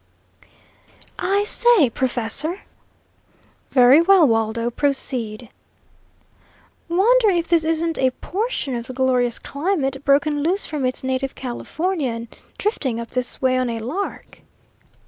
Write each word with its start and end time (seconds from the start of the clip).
"I 1.19 1.43
say, 1.43 1.87
professor?" 1.91 2.61
"Very 3.69 4.01
well, 4.01 4.27
Waldo; 4.27 4.71
proceed." 4.71 5.49
"Wonder 6.89 7.29
if 7.29 7.47
this 7.47 7.63
isn't 7.63 7.99
a 7.99 8.09
portion 8.09 8.75
of 8.75 8.87
the 8.87 8.93
glorious 8.93 9.37
climate, 9.37 10.03
broken 10.03 10.41
loose 10.41 10.65
from 10.65 10.85
its 10.87 11.03
native 11.03 11.35
California, 11.35 12.11
and 12.13 12.35
drifting 12.57 12.99
up 12.99 13.11
this 13.11 13.43
way 13.43 13.55
on 13.59 13.69
a 13.69 13.77
lark?" 13.77 14.41